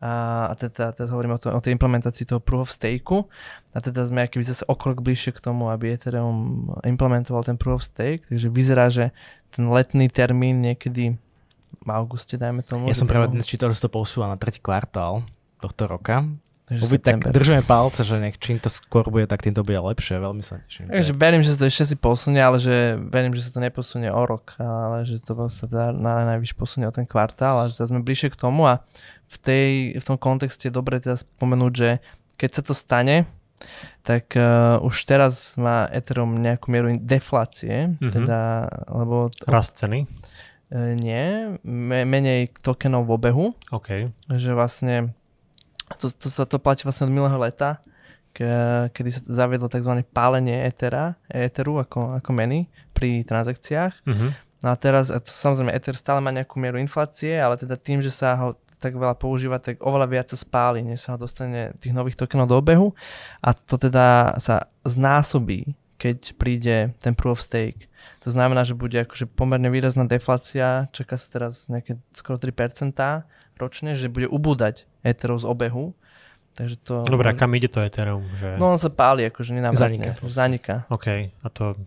[0.00, 3.04] a teda teraz hovoríme o, to, o tej implementácii toho proof of stake
[3.76, 7.84] a teda sme akýby zase o krok bližšie k tomu, aby Ethereum implementoval ten proof
[7.84, 9.12] of stake, takže vyzerá, že
[9.52, 11.20] ten letný termín niekedy
[11.84, 12.88] v auguste, dajme tomu.
[12.88, 15.22] Ja som práve dnes čítal, že to posúva na tretí kvartál
[15.60, 16.24] tohto roka,
[16.70, 19.74] Takže Uby, tak držíme palce, že nech čím to skôr bude, tak tým to bude
[19.74, 20.22] lepšie.
[20.22, 20.86] Veľmi sa teším.
[20.86, 24.06] Takže verím, že sa to ešte si posunie, ale že verím, že sa to neposunie
[24.06, 27.82] o rok, ale že to sa teda na najvyššie posunie o ten kvartál, ale že
[27.82, 28.86] teda sme bližšie k tomu a
[29.26, 31.90] v, tej, v tom kontexte je dobre teda spomenúť, že
[32.38, 33.26] keď sa to stane,
[34.06, 38.14] tak uh, už teraz má Ethereum nejakú mieru deflácie, mm-hmm.
[38.14, 39.34] teda, lebo...
[39.50, 40.06] Rast ceny?
[40.70, 43.46] Uh, nie, me, menej tokenov v obehu.
[43.74, 44.14] OK.
[44.30, 44.94] Že vlastne
[45.98, 47.82] to, to sa to platí vlastne od minulého leta,
[48.94, 50.06] kedy sa zaviedlo tzv.
[50.14, 53.94] pálenie Ethera, Etheru ako, ako meny pri transakciách.
[54.06, 54.30] Uh-huh.
[54.60, 58.04] No a teraz, a to, samozrejme, Ether stále má nejakú mieru inflácie, ale teda tým,
[58.04, 61.92] že sa ho tak veľa používa, tak oveľa viac sa spáli, než sa dostane tých
[61.92, 62.96] nových tokenov do obehu.
[63.44, 67.92] A to teda sa znásobí, keď príde ten proof of stake.
[68.24, 72.96] To znamená, že bude akože pomerne výrazná deflácia, čaká sa teraz nejaké skoro 3%
[73.60, 75.92] ročne, že bude ubúdať Etherov z obehu
[76.54, 76.94] Takže to...
[77.06, 78.26] Dobre, a kam ide to Ethereum?
[78.36, 78.58] Že...
[78.58, 80.18] No on sa páli, akože nenávratne.
[80.18, 80.28] Zaniká.
[80.28, 80.76] Zaniká.
[80.90, 81.78] OK, a to...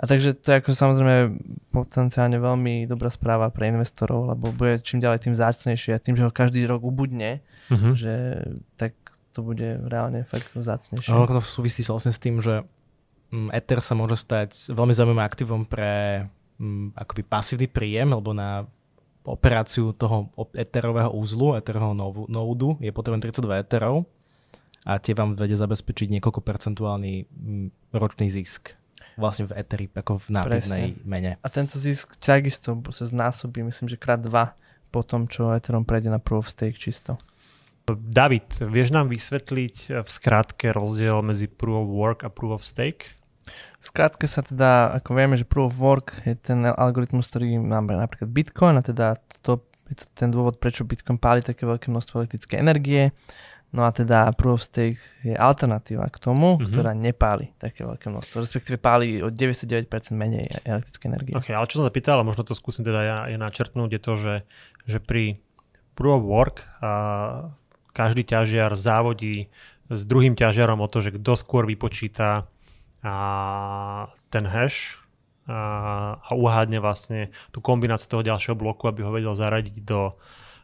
[0.00, 1.36] A takže to je ako samozrejme
[1.76, 6.24] potenciálne veľmi dobrá správa pre investorov, lebo bude čím ďalej tým zácnejšie a tým, že
[6.24, 7.92] ho každý rok ubudne, uh-huh.
[7.92, 8.40] že
[8.80, 8.96] tak
[9.36, 11.12] to bude reálne fakt zácnejšie.
[11.12, 12.64] A to súvisí vlastne s tým, že
[13.54, 16.24] Ether sa môže stať veľmi zaujímavým aktívom pre
[16.58, 18.66] m, mm, akoby pasívny príjem, alebo na
[19.22, 21.92] operáciu toho eterového úzlu, eterového
[22.26, 24.08] nódu je potrebné 32 eterov
[24.88, 28.80] a tie vám vedia zabezpečiť niekoľko percentuálny mm, ročný zisk
[29.20, 31.36] vlastne v eteri, ako v náprednej mene.
[31.44, 34.56] A tento zisk takisto sa znásobí, myslím, že krát dva
[34.88, 37.20] po tom, čo Ethereum prejde na Proof of Stake čisto.
[37.90, 43.19] David, vieš nám vysvetliť v skratke rozdiel medzi Proof of Work a Proof of Stake?
[43.80, 48.28] Skrátke sa teda, ako vieme, že Proof of Work je ten algoritmus, ktorý máme napríklad
[48.28, 52.62] Bitcoin a teda to je to ten dôvod, prečo Bitcoin páli také veľké množstvo elektrické
[52.62, 53.10] energie.
[53.70, 56.74] No a teda Proof of Stake je alternatíva k tomu, mm-hmm.
[56.74, 61.34] ktorá nepáli také veľké množstvo, respektíve páli o 99% menej elektrické energie.
[61.38, 64.12] Ok, ale čo sa pýtal, a možno to skúsim teda ja, ja načrtnúť, je to,
[64.18, 64.34] že,
[64.90, 65.38] že pri
[65.94, 66.90] Proof of Work a
[67.94, 69.50] každý ťažiar závodí
[69.90, 72.50] s druhým ťažiarom o to, že kto skôr vypočíta
[73.00, 73.14] a
[74.28, 75.00] ten hash
[75.48, 80.12] a, a uhádne vlastne tú kombináciu toho ďalšieho bloku, aby ho vedel zaradiť do,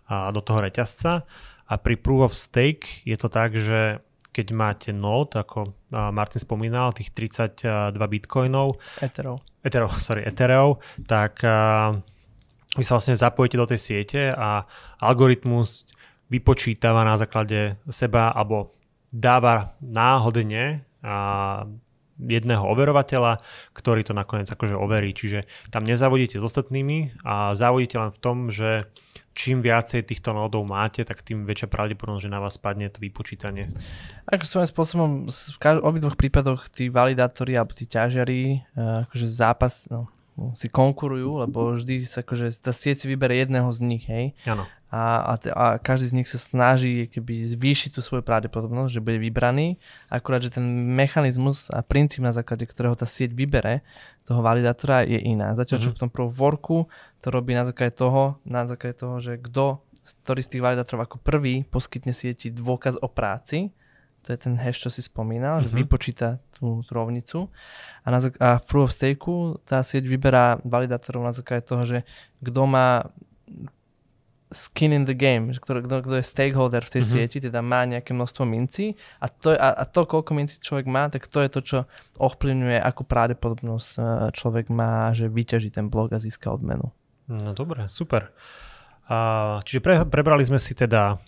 [0.09, 1.25] a, do toho reťazca.
[1.67, 3.99] A pri Proof of Stake je to tak, že
[4.31, 8.77] keď máte node, ako Martin spomínal, tých 32 bitcoinov.
[9.01, 9.41] Etherov.
[9.65, 11.97] Etherov, sorry, Etherov, tak a,
[12.77, 14.69] vy sa vlastne zapojíte do tej siete a
[15.01, 15.89] algoritmus
[16.29, 18.77] vypočítava na základe seba alebo
[19.09, 21.17] dáva náhodne a
[22.17, 23.45] jedného overovateľa,
[23.77, 25.13] ktorý to nakoniec akože overí.
[25.13, 28.89] Čiže tam nezavodíte s ostatnými a závodíte len v tom, že
[29.37, 33.69] čím viacej týchto nódov máte, tak tým väčšia pravdepodobnosť, že na vás spadne to vypočítanie.
[34.33, 40.09] Ako svojím spôsobom v obidvoch prípadoch tí validátori alebo tí ťažiari eh, akože zápas, no,
[40.53, 44.37] si konkurujú, lebo vždy sa akože tá sieť si vybere jedného z nich, hej.
[44.45, 44.69] Áno.
[44.87, 49.19] A, a, a každý z nich sa snaží keby zvýšiť tú svoju pravdepodobnosť, že bude
[49.19, 49.83] vybraný.
[50.07, 50.63] Akurát, že ten
[50.95, 53.83] mechanizmus a princíp, na základe ktorého tá sieť vybere
[54.29, 55.59] toho validátora je iná.
[55.59, 55.85] Zatiaľ, mm-hmm.
[55.85, 55.97] čo mhm.
[55.97, 56.79] v tom prvom worku
[57.19, 59.83] to robí na základe toho, na základe toho, že kto,
[60.23, 63.75] ktorý z tých validátorov ako prvý poskytne sieti dôkaz o práci,
[64.27, 65.71] to je ten hash, čo si spomínal, mm-hmm.
[65.71, 65.79] že mhm.
[65.79, 67.39] vypočíta tú, tú rovnicu.
[68.03, 69.23] A, na, a v Proof of Stake
[69.63, 71.99] tá sieť vyberá validátorov na základe toho, že
[72.43, 73.07] kto má
[74.51, 77.19] skin in the game, kto, kto, kto je stakeholder v tej mm-hmm.
[77.19, 81.11] sieti, teda má nejaké množstvo minci a to, a, a to, koľko minci človek má,
[81.11, 81.79] tak to je to, čo
[82.23, 86.95] ovplyvňuje, akú pravdepodobnosť e, človek má, že vyťaží ten blok a získa odmenu.
[87.27, 88.31] No dobre, super.
[89.11, 91.19] A, čiže pre, prebrali sme si teda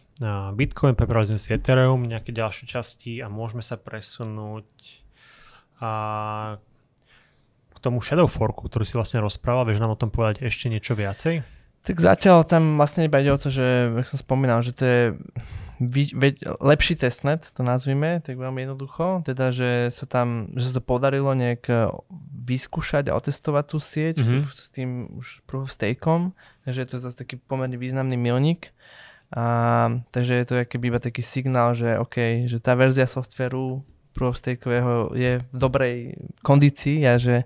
[0.54, 4.66] Bitcoin, prebrali sme si Ethereum, nejaké ďalšie časti a môžeme sa presunúť
[5.78, 5.90] a
[7.70, 10.98] k tomu Shadow Forku, ktorý si vlastne rozprával, vieš nám o tom povedať ešte niečo
[10.98, 11.46] viacej?
[11.86, 15.02] Tak zatiaľ tam vlastne iba ide o to, že, ako som spomínal, že to je
[15.78, 20.82] vy, ve, lepší testnet, to nazvime, tak veľmi jednoducho, teda, že sa tam, že sa
[20.82, 21.94] to podarilo nejak e,
[22.50, 24.40] vyskúšať a otestovať tú sieť mm-hmm.
[24.42, 24.90] s tým
[25.22, 26.34] už proof of stakeom,
[26.66, 28.74] takže je to zase taký pomerne významný milník.
[29.28, 29.44] A,
[30.08, 33.84] takže je to keby iba taký signál, že OK, že tá verzia softveru
[34.16, 37.44] proof of stakeového je v dobrej kondícii a že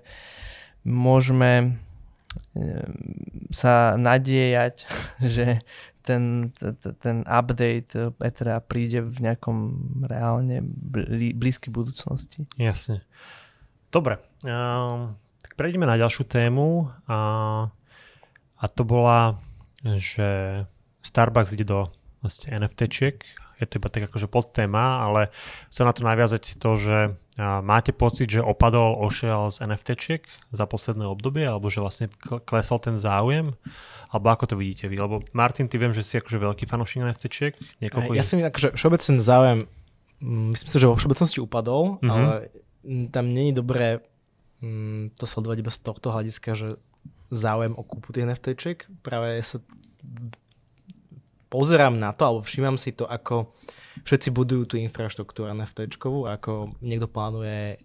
[0.87, 1.77] môžeme
[3.53, 4.75] sa nadiejať,
[5.35, 5.61] že
[6.03, 6.51] ten,
[6.99, 9.57] ten update Petra príde v nejakom
[10.03, 10.59] reálne
[11.31, 12.43] blízkej budúcnosti.
[12.59, 13.07] Jasne.
[13.87, 17.17] Dobre, um, tak prejdeme na ďalšiu tému a,
[18.57, 19.39] a to bola,
[19.85, 20.63] že
[21.03, 21.91] Starbucks ide do
[22.23, 23.21] vlastne NFTčiek.
[23.61, 25.21] Je to iba tak akože podtéma, ale
[25.69, 26.97] chcem na to naviazať to, že
[27.39, 32.09] máte pocit, že opadol, ošiel z NFTčiek za posledné obdobie, alebo že vlastne
[32.43, 33.55] klesol ten záujem?
[34.09, 34.97] Alebo ako to vidíte vy?
[34.99, 37.53] Lebo Martin, ty viem, že si akože veľký fanúšik NFTčiek.
[37.79, 39.59] Ja si myslím, akože všeobecný záujem,
[40.19, 42.09] mm, myslím si, že vo všeobecnosti upadol, mm-hmm.
[42.09, 42.33] ale
[43.15, 44.03] tam není dobré
[44.59, 46.67] mm, to sledovať iba z tohto hľadiska, že
[47.31, 48.85] záujem o kúpu tých NFTčiek.
[49.01, 49.63] Práve sa
[51.53, 53.53] pozerám na to, alebo všímam si to ako
[54.01, 57.77] všetci budujú tú infraštruktúru nft ako niekto plánuje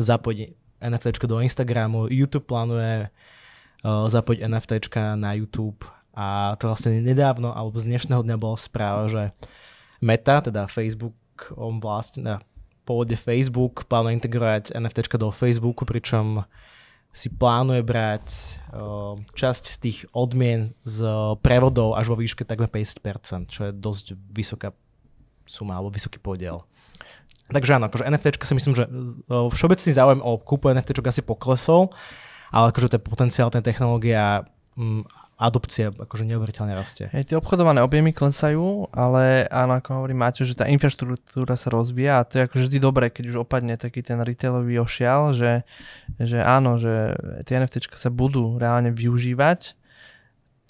[0.00, 3.12] zapojiť NFT do Instagramu, YouTube plánuje
[3.84, 4.72] uh, zapojiť NFT
[5.20, 5.84] na YouTube.
[6.14, 9.34] A to vlastne nedávno, alebo z dnešného dňa bola správa, že
[9.98, 11.16] Meta, teda Facebook,
[11.58, 12.38] on vlastne,
[12.86, 16.46] pôvode Facebook plánuje integrovať NFT do Facebooku, pričom
[17.14, 18.26] si plánuje brať
[18.74, 21.06] uh, časť z tých odmien z
[21.46, 24.74] prevodov až vo výške takmer 50%, čo je dosť vysoká
[25.46, 26.66] suma alebo vysoký podiel.
[27.54, 31.94] Takže áno, akože NFT si myslím, že uh, všeobecný záujem o kúpu NFT asi poklesol,
[32.50, 34.42] ale akože ten potenciál, ten technológia
[34.74, 37.10] um, adopcia akože neuveriteľne rastie.
[37.10, 42.22] Hej, tie obchodované objemy klesajú, ale áno, ako hovorí Maťo, že tá infraštruktúra sa rozvíja
[42.22, 45.66] a to je akože vždy dobré, keď už opadne taký ten retailový ošial, že,
[46.22, 47.18] že áno, že
[47.50, 49.74] tie NFT sa budú reálne využívať.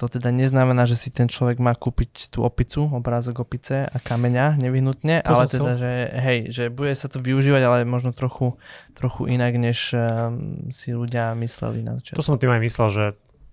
[0.02, 4.58] To teda neznamená, že si ten človek má kúpiť tú opicu, obrázok opice a kameňa
[4.58, 8.58] nevyhnutne, to ale teda, že hej, že bude sa to využívať, ale možno trochu,
[8.98, 12.18] trochu inak, než um, si ľudia mysleli na začiatku.
[12.18, 13.04] To som tým aj myslel, že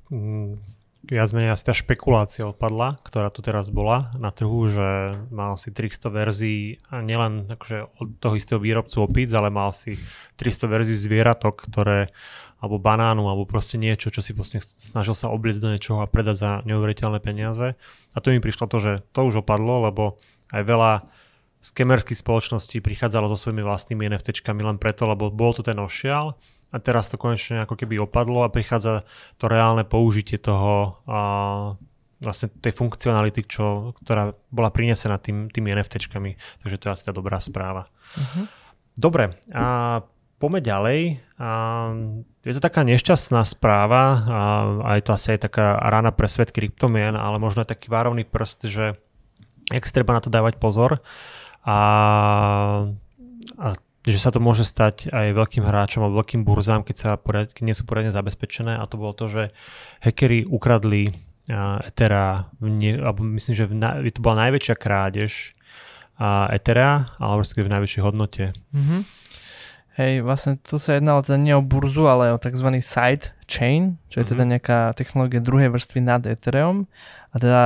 [0.09, 5.57] mm, viac menej asi tá špekulácia odpadla, ktorá tu teraz bola na trhu, že mal
[5.57, 9.97] si 300 verzií a nielen akože od toho istého výrobcu opíc, ale mal si
[10.37, 12.13] 300 verzií zvieratok, ktoré
[12.61, 16.35] alebo banánu, alebo proste niečo, čo si proste snažil sa obliecť do niečoho a predať
[16.37, 17.73] za neuveriteľné peniaze.
[18.13, 20.21] A to mi prišlo to, že to už opadlo, lebo
[20.53, 20.91] aj veľa
[21.65, 26.37] skemerských spoločností prichádzalo so svojimi vlastnými NFTčkami len preto, lebo bol to ten ošial
[26.71, 29.03] a teraz to konečne ako keby opadlo a prichádza
[29.35, 31.19] to reálne použitie toho a
[32.21, 36.37] vlastne tej funkcionality, čo, ktorá bola prinesená tým, tými NFTčkami.
[36.61, 37.89] Takže to je asi tá dobrá správa.
[38.13, 38.45] Uh-huh.
[38.93, 39.99] Dobre, a
[40.37, 40.99] poďme ďalej.
[41.41, 41.49] A
[42.45, 44.39] je to taká nešťastná správa a
[44.97, 48.69] aj to asi aj taká rána pre svet kryptomien, ale možno aj taký várovný prst,
[48.69, 49.01] že
[49.73, 51.01] jak si treba na to dávať pozor.
[51.65, 51.77] A,
[53.57, 53.67] a
[54.01, 57.63] že sa to môže stať aj veľkým hráčom alebo veľkým burzám, keď, sa poriad, keď
[57.69, 59.43] nie sú poriadne zabezpečené a to bolo to, že
[60.01, 65.53] hackeri ukradli uh, Ethera, nie, alebo myslím, že v na, to bola najväčšia krádež
[66.17, 68.45] uh, Ethera, alebo v najväčšej hodnote.
[68.73, 69.01] Mm-hmm.
[70.01, 72.81] Hej, vlastne tu sa jednalo teda nie o burzu, ale o tzv.
[72.81, 74.31] side chain, čo je mm-hmm.
[74.33, 76.89] teda nejaká technológia druhej vrstvy nad Ethereum.
[77.29, 77.61] A teda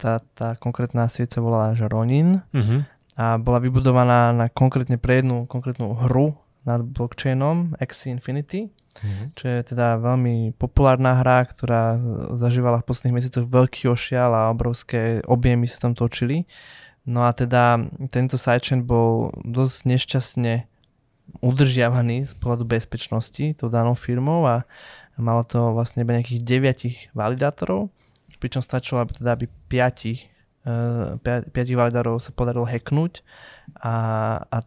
[0.00, 2.40] tá, tá konkrétna sieť sa volá že Ronin.
[2.56, 2.91] Mm-hmm
[3.22, 6.34] a bola vybudovaná na konkrétne pre jednu konkrétnu hru
[6.66, 9.26] nad blockchainom Axie Infinity, mm-hmm.
[9.38, 11.98] čo je teda veľmi populárna hra, ktorá
[12.34, 16.50] zažívala v posledných mesiacoch veľký ošial a obrovské objemy sa tam točili.
[17.06, 20.52] No a teda tento sidechain bol dosť nešťastne
[21.42, 24.66] udržiavaný z pohľadu bezpečnosti tou danou firmou a
[25.18, 26.42] malo to vlastne iba nejakých
[27.10, 27.90] 9 validátorov,
[28.38, 30.32] pričom stačilo, aby teda aby 5
[30.64, 31.22] 5
[31.52, 33.26] validárov sa podarilo hacknúť
[33.82, 33.94] a,
[34.46, 34.58] a,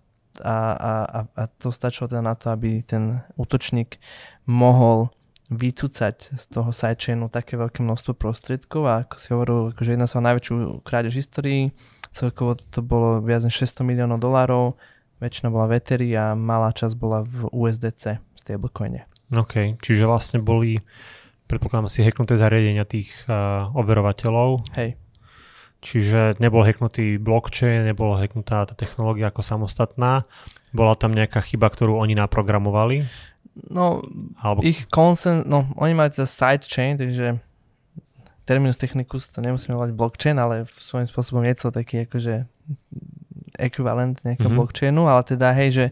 [0.43, 3.95] a, a, a to stačilo teda na to, aby ten útočník
[4.43, 5.15] mohol
[5.47, 10.17] vycúcať z toho sidechainu také veľké množstvo prostriedkov a ako si hovoril, akože jedna sa
[10.19, 11.69] o najväčšiu krádež histórii,
[12.10, 14.73] celkovo to bolo viac než 600 miliónov dolárov,
[15.21, 19.05] väčšina bola v Etheri a malá časť bola v USDC stablecoine.
[19.31, 20.81] OK, čiže vlastne boli
[21.45, 24.65] predpokladám si hacknuté zariadenia tých uh, overovateľov.
[24.73, 24.97] Hej.
[25.85, 30.25] Čiže nebol hacknutý blockchain, nebola hacknutá tá technológia ako samostatná.
[30.73, 33.05] Bola tam nejaká chyba, ktorú oni naprogramovali?
[33.69, 34.01] No,
[34.41, 34.65] Alebo...
[34.65, 37.37] ich konsen, no, oni mali teda sidechain, takže
[38.49, 42.49] terminus technicus to nemusíme volať blockchain, ale v svojím spôsobom je to taký akože
[43.55, 44.57] ekvivalent nejakého mm-hmm.
[44.57, 45.85] blockchainu, ale teda hej, že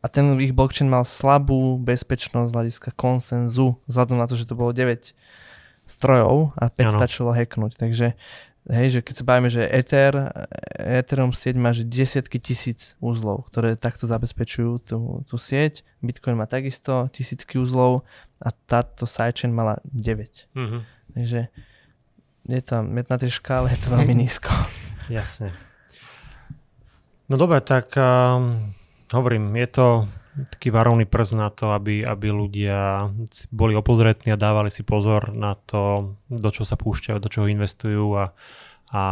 [0.00, 4.54] a ten ich blockchain mal slabú bezpečnosť z hľadiska konsenzu, vzhľadom na to, že to
[4.54, 5.12] bolo 9
[5.86, 6.90] strojov a 5 ano.
[6.94, 7.78] stačilo hacknúť.
[7.78, 8.14] Takže
[8.66, 10.26] Hej, že keď sa bavíme, že Ether,
[10.74, 14.98] Ethereum sieť má že desiatky tisíc úzlov, ktoré takto zabezpečujú tú,
[15.30, 15.86] tú sieť.
[16.02, 18.02] Bitcoin má takisto tisícky úzlov
[18.42, 20.50] a táto sidechain mala 9.
[20.58, 20.82] Mm-hmm.
[21.14, 21.40] Takže
[22.50, 24.50] je to, na tej škále je to veľmi nízko.
[25.06, 25.54] Jasne.
[27.30, 28.74] No dobre, tak um,
[29.14, 29.86] hovorím, je to
[30.36, 33.08] taký varovný prst na to, aby, aby ľudia
[33.48, 38.04] boli opozretní a dávali si pozor na to, do čo sa púšťajú, do čoho investujú
[38.20, 38.24] a,
[38.92, 39.02] a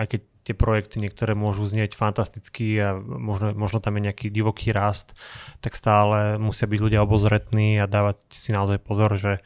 [0.00, 4.76] aj keď tie projekty niektoré môžu znieť fantasticky a možno, možno tam je nejaký divoký
[4.76, 5.16] rast,
[5.64, 9.40] tak stále musia byť ľudia obozretní a dávať si naozaj pozor, že,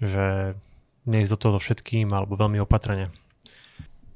[0.00, 0.56] že
[1.04, 3.12] neísť do toho všetkým alebo veľmi opatrne.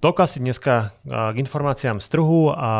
[0.00, 2.72] Toľko asi dneska k informáciám z trhu a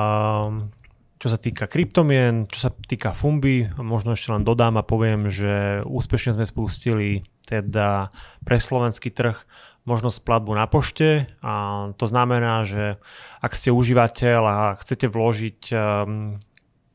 [1.22, 5.86] čo sa týka kryptomien, čo sa týka Fumby, možno ešte len dodám a poviem, že
[5.86, 8.10] úspešne sme spustili teda
[8.42, 9.38] pre slovenský trh
[9.86, 12.98] možnosť platbu na pošte a to znamená, že
[13.38, 16.42] ak ste užívateľ a chcete vložiť um,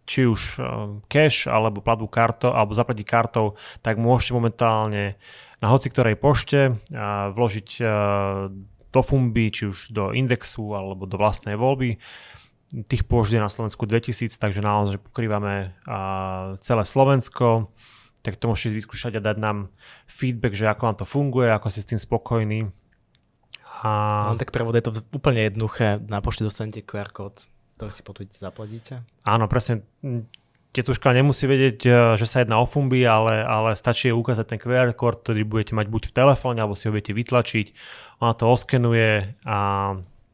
[0.04, 0.64] či už um,
[1.08, 5.16] cash alebo platbu kartou alebo zaplatiť kartou, tak môžete momentálne
[5.64, 7.70] na hoci ktorej pošte uh, vložiť
[8.92, 12.00] do Fumby, či už do indexu alebo do vlastnej voľby.
[12.68, 17.72] Tých pošt je na Slovensku 2000, takže naozaj pokrývame uh, celé Slovensko
[18.28, 19.72] tak to môžete vyskúšať a dať nám
[20.04, 22.68] feedback, že ako vám to funguje, ako ste s tým spokojní.
[23.88, 23.90] A...
[24.28, 26.04] No, tak prevod je to úplne jednoduché.
[26.12, 27.48] Na pošte dostanete QR kód,
[27.80, 29.08] ktorý si potom zaplatíte.
[29.24, 29.88] Áno, presne.
[30.76, 34.92] Tetuška nemusí vedieť, e, že sa jedná o fumby, ale, ale stačí ukázať ten QR
[34.92, 37.68] kód, ktorý budete mať buď v telefóne, alebo si ho budete vytlačiť.
[38.20, 39.58] Ona to oskenuje a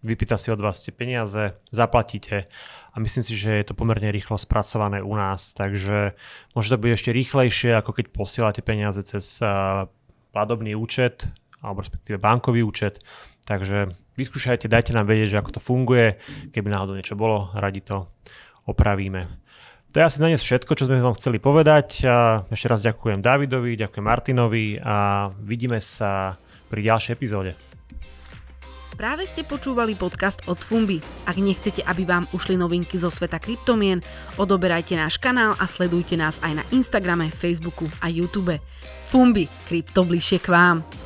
[0.03, 2.45] vypýta si od vás tie peniaze, zaplatíte
[2.93, 6.13] a myslím si, že je to pomerne rýchlo spracované u nás, takže
[6.53, 9.41] možno to bude ešte rýchlejšie, ako keď posielate peniaze cez
[10.29, 11.25] platobný účet
[11.63, 12.99] alebo respektíve bankový účet.
[13.47, 16.19] Takže vyskúšajte, dajte nám vedieť, že ako to funguje.
[16.51, 18.03] Keby náhodou niečo bolo, radi to
[18.67, 19.27] opravíme.
[19.93, 22.03] To je asi na dnes všetko, čo sme vám chceli povedať.
[22.03, 26.35] A ešte raz ďakujem Davidovi, ďakujem Martinovi a vidíme sa
[26.67, 27.72] pri ďalšej epizóde.
[28.93, 31.01] Práve ste počúvali podcast od Fumbi.
[31.25, 34.05] Ak nechcete, aby vám ušli novinky zo sveta kryptomien,
[34.37, 38.61] odoberajte náš kanál a sledujte nás aj na Instagrame, Facebooku a YouTube.
[39.09, 41.02] Fumbi, krypto bližšie k vám.